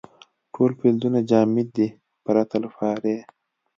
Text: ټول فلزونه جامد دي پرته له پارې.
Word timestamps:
ټول 0.53 0.71
فلزونه 0.79 1.19
جامد 1.29 1.67
دي 1.77 1.87
پرته 2.25 2.55
له 2.63 2.69
پارې. 2.77 3.15